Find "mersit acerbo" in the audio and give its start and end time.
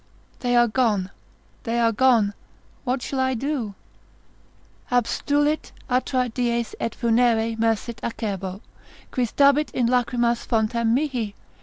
7.59-8.61